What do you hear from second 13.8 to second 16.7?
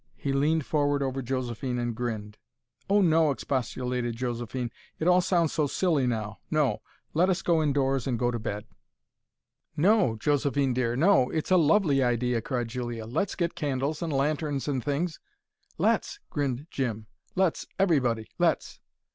and lanterns and things" "Let's!" grinned